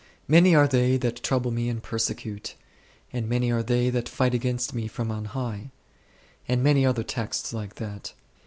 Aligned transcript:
"Many 0.27 0.55
are 0.55 0.67
they 0.67 0.97
that 0.97 1.21
trouble 1.21 1.51
me 1.51 1.69
and 1.69 1.83
persecute," 1.83 2.55
and 3.13 3.29
*' 3.29 3.29
Many 3.29 3.51
are 3.51 3.61
they 3.61 3.91
that 3.91 4.09
fight 4.09 4.33
against 4.33 4.73
me 4.73 4.87
from 4.87 5.11
on 5.11 5.25
highs"; 5.25 5.67
and 6.47 6.63
many 6.63 6.83
other 6.83 7.03
texts 7.03 7.53
like 7.53 7.75
that. 7.75 8.13